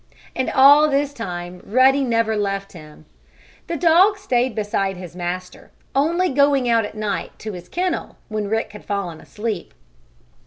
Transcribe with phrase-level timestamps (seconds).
[0.35, 3.05] And all this time Ruddy never left him.
[3.67, 8.47] The dog stayed beside his master, only going out at night to his kennel when
[8.47, 9.75] Rick had fallen asleep.